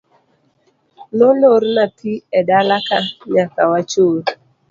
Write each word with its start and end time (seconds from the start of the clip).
Nolorna 1.17 1.83
pi 1.97 2.11
edalaka 2.39 2.97
nyaka 3.33 3.61
wachul. 3.71 4.17